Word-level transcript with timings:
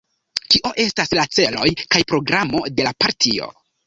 Kio 0.53 0.69
estas 0.83 1.11
la 1.19 1.25
celoj 1.37 1.67
kaj 1.95 2.01
programo 2.13 2.63
de 2.81 2.87
la 2.89 2.95
partio? 3.05 3.51